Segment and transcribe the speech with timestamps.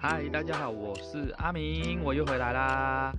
[0.00, 3.12] 嗨，大家好，我是阿明，我又回来啦。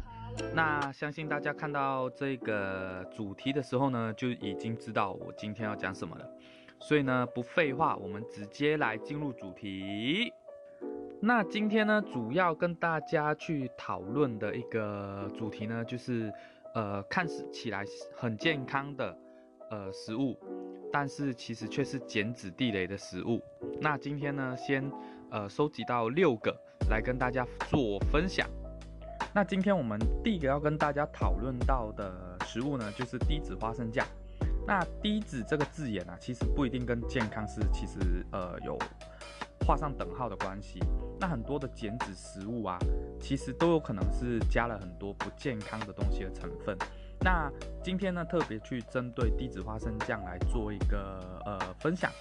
[0.56, 6.26] 那相信大家看到这个主题的时候呢，就已经知道我今天要讲什么了。
[6.80, 10.32] 所以呢，不废话，我们直接来进入主题。
[11.20, 16.32] 那今天呢，主要跟大家去讨论的一个主题呢，就是
[16.74, 17.84] 呃，看起来
[18.16, 19.18] 很健康的
[19.70, 20.40] 呃食物，
[20.94, 23.42] 但是其实却是减脂地雷的食物。
[23.82, 24.90] 那今天呢，先
[25.32, 26.56] 呃收集到六个
[26.90, 28.48] 来跟大家做分享。
[29.34, 34.06] 那今天我们第一个要跟大家讨论到的食物呢，就是低脂花生酱。
[34.66, 38.78] 那低脂这个字眼啊，其实不一定跟健康是其实呃有
[39.66, 40.80] 画上等号的关系。
[41.20, 42.78] 那很多的减脂食物啊，
[43.20, 46.76] 其实都有可能是加了很多不健康的东西的成分。
[47.22, 47.52] 那
[47.84, 52.12] 今天呢，特别去针对低脂花生酱来做一个呃分享。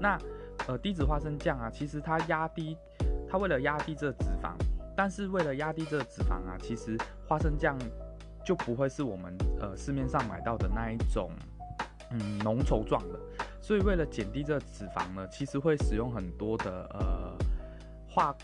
[0.00, 0.18] 那
[0.68, 2.76] 呃低脂花生酱啊，其实它压低，
[3.28, 4.52] 它为了压低这脂肪，
[4.94, 6.96] 但是为了压低这脂肪啊，其实
[7.26, 7.76] 花生酱
[8.44, 11.30] 就不会是我们呃市面上买到的那一种
[12.12, 13.18] 嗯浓稠状的。
[13.60, 17.36] 所以为了减低这脂肪呢，其实会使用很多的呃。
[18.10, 18.34] 化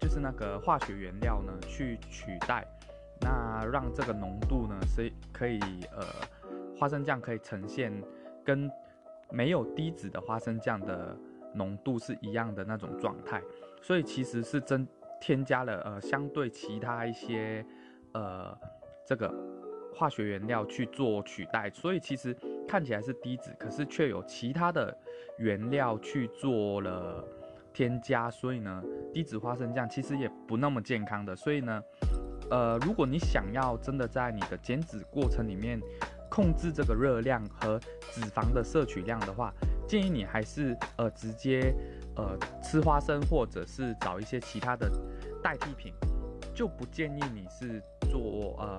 [0.00, 2.64] 就是那个化学原料呢，去取代，
[3.20, 5.58] 那让这个浓度呢，是可以
[5.92, 6.06] 呃，
[6.78, 7.92] 花生酱可以呈现
[8.44, 8.70] 跟
[9.28, 11.14] 没有低脂的花生酱的
[11.54, 13.42] 浓度是一样的那种状态，
[13.80, 14.86] 所以其实是增
[15.20, 17.64] 添加了呃相对其他一些
[18.12, 18.56] 呃
[19.06, 19.32] 这个
[19.94, 22.36] 化学原料去做取代，所以其实
[22.68, 24.96] 看起来是低脂，可是却有其他的
[25.38, 27.24] 原料去做了。
[27.72, 31.36] 添加，所以呢，低脂花生酱其实也不那么健康的。
[31.36, 31.80] 所以呢，
[32.50, 35.80] 呃，如果你想要真的在你的减脂过程里面
[36.28, 37.78] 控制这个热量和
[38.10, 39.54] 脂肪的摄取量的话，
[39.90, 41.74] 建议你还是呃直接
[42.14, 44.88] 呃吃花生，或者是找一些其他的
[45.42, 45.92] 代替品，
[46.54, 48.78] 就不建议你是做呃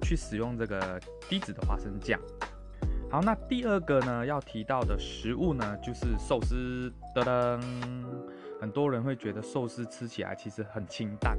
[0.00, 2.16] 去使用这个低脂的花生酱。
[3.10, 6.92] 好，那第二个呢要提到的食物呢，就是寿司。
[7.12, 7.60] 噔噔，
[8.60, 11.36] 很多人会觉得寿司吃起来其实很清淡，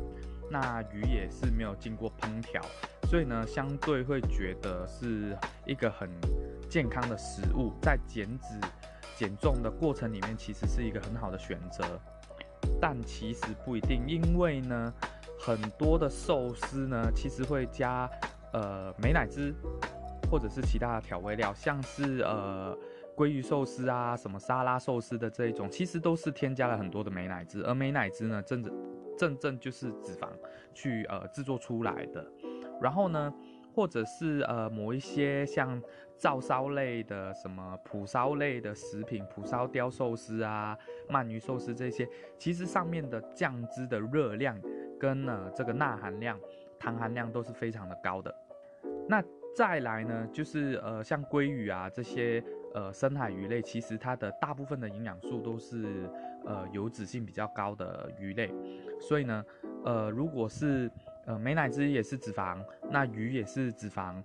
[0.49, 2.61] 那鱼也是没有经过烹调，
[3.09, 5.33] 所以呢，相对会觉得是
[5.65, 6.09] 一个很
[6.71, 8.47] 健康的食物，在减脂
[9.17, 11.83] 减重的过程里面，其实是一个很好的选择。
[12.79, 14.93] 但其实不一定，因为呢，
[15.37, 18.09] 很多的寿司呢，其实会加
[18.53, 19.53] 呃美乃滋。
[20.29, 22.73] 或者是其他的调味料，像是呃
[23.17, 28.73] 鲑鱼寿司啊，什么沙拉寿司的这一种，其实都是添加了很多的美乃滋，而美乃滋呢，正正
[29.17, 30.29] 正正就是脂肪
[30.73, 32.25] 去呃制作出来的。
[32.81, 33.33] 然后呢，
[33.73, 35.81] 或者是呃某一些像
[36.17, 40.77] 照烧类的，什么蒲烧类的食品，蒲烧雕寿司啊，
[41.09, 44.59] 鳗鱼寿司这些，其实上面的酱汁的热量
[44.99, 46.39] 跟呢这个钠含量、
[46.77, 48.33] 糖含量都是非常的高的。
[49.07, 49.23] 那
[49.55, 52.41] 再来呢，就是呃，像鲑鱼啊这些
[52.73, 56.09] 呃深海鱼类，其实它的大部分的营养素都是
[56.45, 58.53] 呃油脂性比较高的鱼类，
[59.01, 59.43] 所以呢，
[59.83, 60.89] 呃，如果是
[61.25, 62.57] 呃美乃滋也是脂肪，
[62.89, 64.15] 那鱼也是脂肪，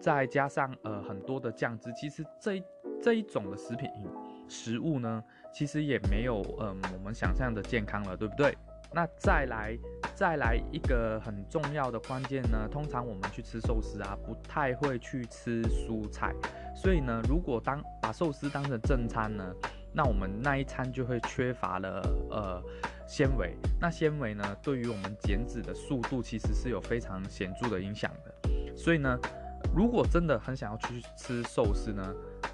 [0.00, 2.62] 再加上呃很多的酱汁，其实这
[3.02, 3.88] 这一种的食品
[4.48, 8.56] 食物呢，其实也没有嗯我们想象的健康了，对不对？
[8.92, 9.78] 那再来。
[10.14, 16.32] 再来一个很重要的关键呢，通常我们去吃寿司啊，不太会去吃蔬菜，
[16.76, 19.52] 所以呢，如果当把寿司当成正餐呢，
[19.92, 22.62] 那我们那一餐就会缺乏了呃
[23.12, 29.18] 纤维，那纤维呢，对于我们减脂的速度其实是有非常显著的影响的，所以呢，
[29.76, 32.02] 如果真的很想要去吃寿司呢，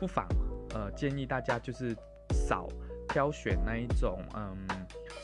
[0.01, 0.27] 不妨
[0.75, 1.97] 呃建议大家就是
[2.33, 2.67] 少
[3.09, 4.57] 挑选那一种嗯。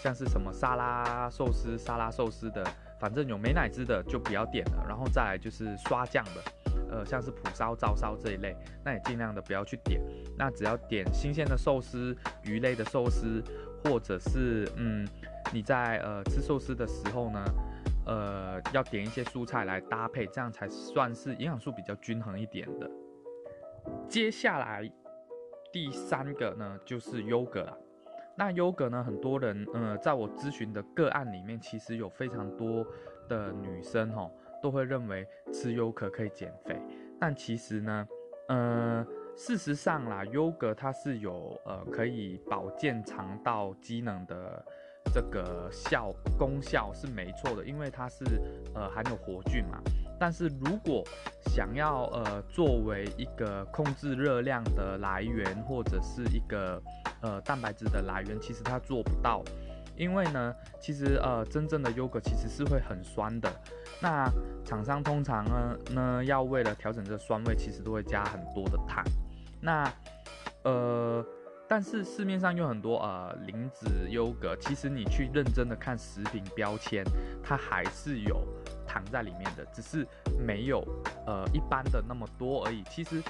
[0.03, 2.63] 像是什么沙拉寿司、沙拉寿司的，
[3.01, 4.85] 反正有美乃滋的就不要点了。
[4.87, 6.64] 然后再来就是刷酱的，
[6.95, 10.01] 呃，像是蒲烧、照烧这一类，那也尽量的不要去点。
[10.39, 13.43] 那只要点新鲜的寿司、鱼类的寿司，
[13.83, 15.05] 或者是嗯，
[15.53, 17.45] 你在呃吃寿司的时候呢，
[18.07, 22.89] 呃，要点一些蔬菜来搭配，这样才算是营养素比较均衡一点的。
[24.09, 24.89] 接下来
[25.73, 27.77] 第三个呢，就是优格了。
[28.37, 29.03] 那优格呢？
[29.05, 32.85] 很多人，呃，在我咨询的个案里面，其实有非常多
[33.29, 34.29] 的女生，哈，
[34.65, 36.81] 都会认为吃优格可以减肥。
[37.21, 38.09] 但其实呢，
[38.49, 39.07] 呃，
[39.37, 44.65] 事实上啦，优格它是有，呃，可以保健肠道机能的
[45.13, 48.25] 这个效功效是没错的，因为它是，
[48.75, 49.79] 呃，含有活菌嘛。
[50.19, 51.05] 但是如果
[51.55, 56.83] 想要，呃，作为一个控制热量的来源，或者是一个
[57.21, 59.43] 呃，蛋白质的来源其实它做不到，
[59.95, 63.51] 因为呢，其实呃，真正的优格其实是会很酸的。
[64.01, 64.31] 那
[64.65, 69.05] 厂商通常呢呢，要为了调整这酸味，其实都会加很多的糖。
[69.61, 69.91] 那
[70.65, 71.25] 呃，
[71.69, 77.05] 但是市面上有很多呃零脂优格，其实你去认真的看食品标签，
[77.43, 78.47] 它还是有
[78.87, 80.07] 糖在里面的，只是
[80.39, 80.83] 没有
[81.27, 82.83] 呃一般的那么多而已。
[82.85, 83.23] 其实。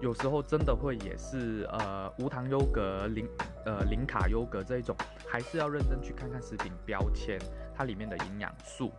[0.00, 3.28] 有时候真的会也是呃无糖优格、零
[3.66, 4.96] 呃零卡优格这一种，
[5.28, 7.36] 还是要认真去看看食品标签，
[7.74, 8.92] 它里面的营养素。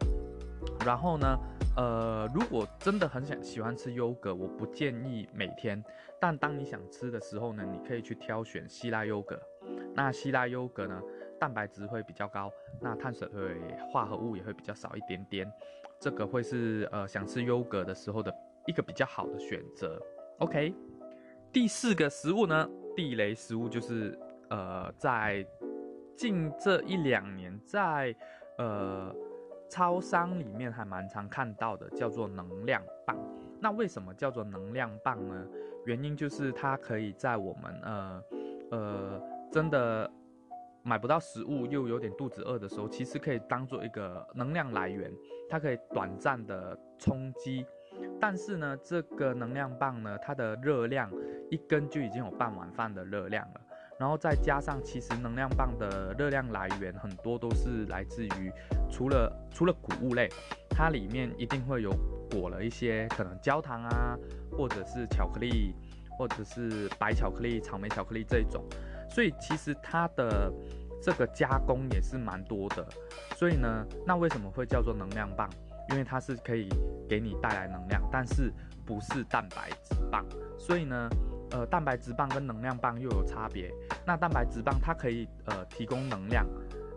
[0.86, 1.38] 然后呢，
[1.76, 5.84] 呃，如果真的很想喜欢吃优格，我不建议每天。
[6.20, 9.40] 但当你想吃的时候呢，你可以去挑选希腊优格。
[9.96, 11.02] 那希腊优格呢，
[11.40, 12.52] 蛋白质会比较高，
[12.82, 13.28] 那碳水
[13.92, 15.52] 化合物也会比较少一点点。
[16.00, 18.34] 这个会是呃想吃优格的时候的
[18.68, 20.02] 一个比较好的选择。
[20.40, 20.74] OK。
[21.52, 24.16] 第四个食物呢，地雷食物就是
[24.52, 25.44] 呃，在
[26.16, 28.16] 近这一两年，在
[28.60, 29.12] 呃
[29.70, 33.16] 超商里面还蛮常看到的，叫做能量棒。
[33.62, 35.46] 那为什么叫做能量棒呢？
[35.86, 38.24] 原因就是它可以在我们呃
[38.72, 39.22] 呃
[39.52, 40.10] 真的
[40.82, 45.12] 买不到食物又有点肚子饿的时候，其实可以当做一个能量来源，
[45.50, 47.66] 它可以短暂的充饥。
[48.20, 51.12] 但是呢，这个能量棒呢，它的热量
[51.50, 53.62] 一根就已经有半碗饭的热量了。
[54.00, 58.52] 然后再加上，其实能量棒的热量来源很多都是来自于
[58.90, 60.30] 除了除了谷物类，
[60.70, 61.92] 它里面一定会有
[62.32, 64.18] 裹了一些可能焦糖啊，
[64.58, 65.76] 或者是巧克力，
[66.18, 68.64] 或者是白巧克力、草莓巧克力这一种。
[69.10, 70.50] 所以其实它的
[71.04, 72.88] 这个加工也是蛮多的。
[73.36, 75.50] 所以呢，那为什么会叫做能量棒？
[75.90, 76.70] 因为它是可以
[77.10, 78.54] 给你带来能量，但是
[78.86, 80.24] 不是蛋白质棒，
[80.58, 81.10] 所以呢，
[81.52, 83.72] 呃，蛋白质棒跟能量棒又有差别。
[84.06, 86.46] 那蛋白质棒它可以呃提供能量，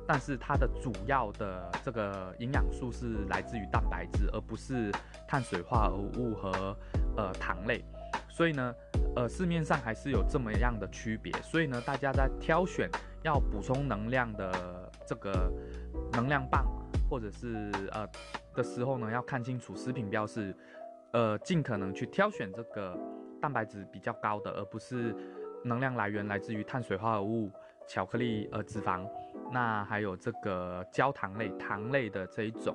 [0.06, 4.92] 但是它的主要的这个营养素是来自于蛋白质，而不是
[5.26, 6.76] 碳水化合物和
[7.16, 7.84] 呃糖类。
[8.28, 8.74] 所以呢，
[9.16, 11.32] 呃，市面上还是有这么样的区别。
[11.42, 12.88] 所以呢，大家在挑选
[13.22, 15.52] 要补充能量的这个
[16.12, 16.66] 能量棒。
[17.10, 18.08] 或者是呃
[18.54, 20.56] 的时候呢，要看清楚食品标示，
[21.12, 22.98] 呃，尽可能去挑选这个
[23.42, 25.12] 蛋白质比较高的，而不是
[25.64, 27.50] 能量来源来自于碳水化合物、
[27.88, 29.04] 巧克力、呃脂肪，
[29.50, 32.74] 那还有这个焦糖类、糖类的这一种，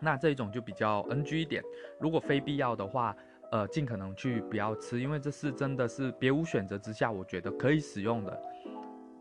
[0.00, 1.62] 那这一种就比较 NG 一点。
[2.00, 3.14] 如果非必要的话，
[3.50, 8.42] 呃，尽可能去不要吃，因为这是真的是别无选择之下，我觉得可以使用的，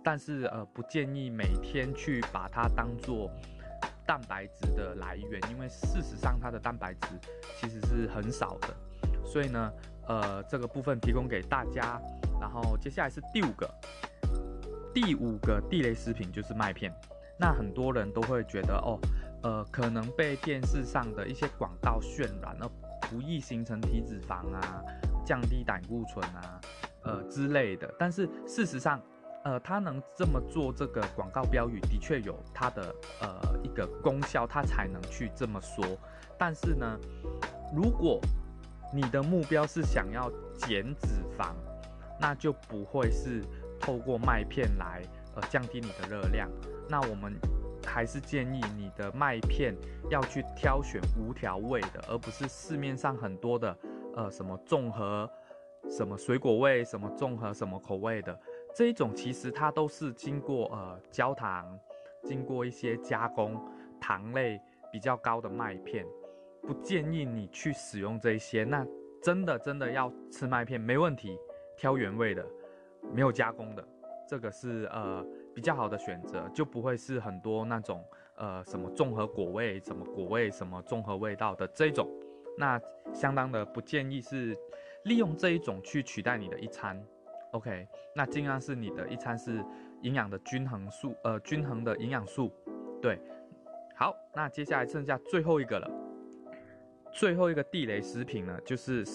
[0.01, 3.29] 但是呃不建议每天去把它当做。
[4.03, 7.07] 蛋白质的来源，因为事实上它的蛋白质
[7.56, 8.68] 其实是很少的，
[9.23, 9.71] 所以呢，
[10.07, 12.01] 呃，这个部分提供给大家。
[12.39, 13.69] 然后接下来是第五个，
[14.94, 16.92] 第五个地雷食品就是麦片。
[17.39, 19.00] 那很多人都会觉得哦，
[19.44, 22.69] 呃，可能被电视上的一些广告渲染，而
[23.09, 24.83] 不易形成体脂肪啊，
[25.25, 26.62] 降低胆固醇啊，
[27.04, 27.92] 呃之类的。
[27.97, 29.01] 但是事实上，
[29.44, 35.86] 呃，他能这么做，这个广告标语的确有它的呃一个功效，他才能去这么说。
[36.38, 37.00] 但是呢，
[37.75, 38.19] 如果
[38.93, 41.07] 你的目标是想要减脂
[41.38, 41.53] 肪，
[42.19, 43.41] 那就不会是
[43.79, 45.01] 透过麦片来
[45.35, 46.49] 呃降低你的热量。
[46.89, 47.33] 那我们
[47.85, 49.75] 还是建议你的麦片
[50.09, 53.77] 要去挑选无调味的，而不是市面上很多的
[54.16, 55.30] 呃什么综合
[55.89, 58.37] 什么水果味、什么综合什么口味的。
[58.75, 61.80] 这一种其实它都是经过呃焦糖，
[62.23, 63.59] 经过一些加工，
[63.99, 64.61] 糖类
[64.92, 66.06] 比较高的麦片，
[66.61, 68.63] 不建议你去使用这一些。
[68.63, 68.85] 那
[69.21, 71.37] 真的真的要吃麦片没问题，
[71.77, 72.45] 挑原味的，
[73.13, 73.87] 没有加工的，
[74.27, 78.03] 这个是呃比较好的选择，就不会是很多那种
[78.35, 82.09] 呃什么综合果味、什么果味、什么综合味道的这种，
[82.57, 82.81] 那
[83.13, 84.57] 相当的不建议是
[85.06, 86.99] 利用这一种去取代你的一餐。
[87.51, 89.63] OK，那尽量是你的一餐是
[90.01, 92.51] 营养的均衡素，呃，均衡的营养素，
[93.01, 93.19] 对。
[93.94, 95.87] 好，那接下来剩下最后一个了，
[97.11, 99.06] 最后一个地雷食品呢，就是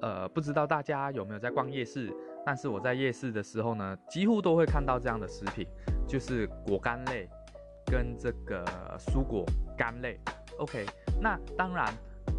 [0.00, 2.12] 呃，不知道大家有没有在逛夜市，
[2.44, 5.66] 但是我在夜市的时候呢，几乎都会看到这样的食品，
[6.06, 7.28] 就是果干类
[7.86, 8.64] 跟这个
[8.98, 9.44] 蔬果
[9.76, 10.18] 干类。
[10.58, 10.86] OK，
[11.20, 11.92] 那当然。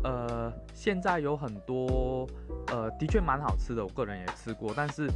[0.05, 2.27] 呃，现在有很多，
[2.67, 5.08] 呃，的确蛮好吃的，我个人也吃过，但是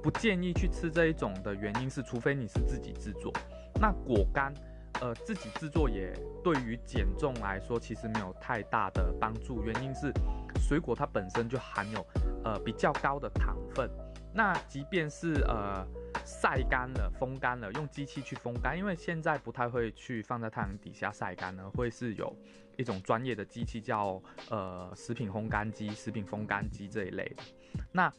[0.00, 3.32] 不建议去吃这一种的原因是，除非你是自己制作。
[3.80, 4.52] 那果干，
[5.00, 6.12] 呃，自己制作也
[6.44, 10.12] 对于减重来说其实没有太大的帮助，原因是
[10.58, 12.06] 水果它本身就含有
[12.44, 13.90] 呃比较高的糖分。
[14.32, 15.84] 那即便是呃
[16.24, 22.32] 晒干了、风干了，用机器去风干，因为现在不太会去放在太阳底下晒干呢，会是有
[22.76, 27.42] 一种专业的机器叫呃食品烘干机、食品风干机这一类的。
[27.90, 28.12] 那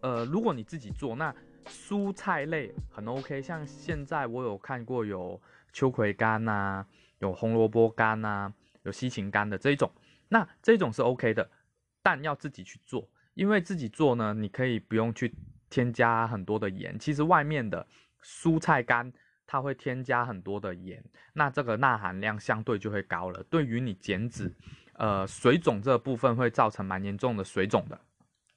[0.00, 1.34] 呃，如果你自己做，那
[1.68, 5.40] 蔬菜类很 OK，像现在我有看过有
[5.72, 6.84] 秋葵干呐，
[7.18, 9.90] 有红萝卜干呐，有西芹干的这一种，
[10.28, 11.50] 那这种是 OK 的，
[12.02, 15.34] 但要自己去做，因为自己做呢，你可以不用去。
[15.70, 17.86] 添加很多的盐，其实外面的
[18.22, 19.12] 蔬菜干
[19.46, 24.50] 它会添加很多的盐，那这个钠含量相对就会高了，对于你减脂，
[24.94, 28.00] 呃，水肿这部分会造成蛮严重的水肿的。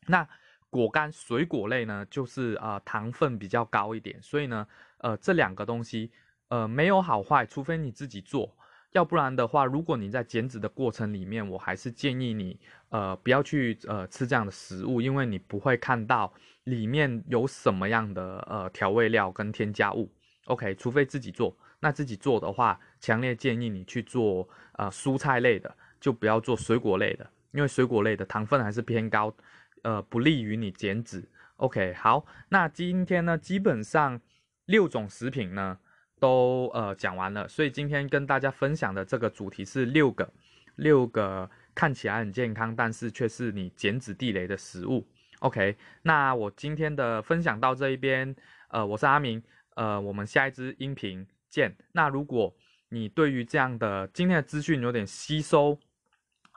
[0.07, 0.25] 那
[0.71, 4.65] 果干水果类呢，就是呃糖分比较高一点，所以呢，
[4.97, 6.11] 呃这两个东西
[6.47, 8.57] 呃没有好坏，除非你自己做。
[8.93, 12.59] 要不然的话，如果你在减脂的过程里面，我还是建议你，
[12.89, 16.33] 呃，不要去呃吃这样的食物，因为你不会看到
[16.65, 20.11] 里面有什么样的呃调味料跟添加物。
[20.45, 21.55] OK，除非自己做。
[21.79, 29.33] 那自己做的话，强烈建议你去做呃蔬菜类的，就不要做水果类的，因为水果类的糖分还是偏高，
[29.83, 31.29] 呃，不利于你减脂。
[31.57, 34.19] OK，好，那今天呢，基本上
[34.65, 35.79] 六种食品呢。
[36.19, 40.31] 都呃讲完了，所以今天跟大家分享的这个主题是六个
[40.75, 45.03] 六个看起来很健康，但是却是你减脂地雷的食物。
[45.39, 48.35] OK，那我今天的分享到这一边，
[48.69, 49.41] 呃，我是阿明，
[49.73, 51.75] 呃，我们下一支音频见。
[51.91, 52.55] 那如果
[52.89, 55.79] 你对于这样的今天的资讯有点吸收，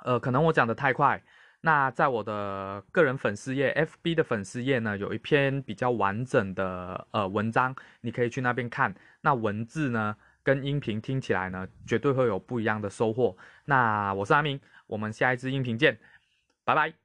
[0.04, 1.24] 呃，可能我讲的太快。
[1.66, 8.94] 那在我的个人粉丝页，FB 的粉丝页呢，有一篇比较完整的呃文章，你可以去那边看。
[9.22, 13.34] 那文字呢，跟音频听起来呢，绝对会有不一样的收获。
[13.64, 15.98] 那我是阿明，我们下一支音频见，
[16.66, 17.03] 拜拜。